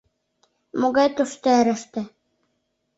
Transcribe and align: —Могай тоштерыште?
—Могай 0.79 1.09
тоштерыште? 1.17 2.01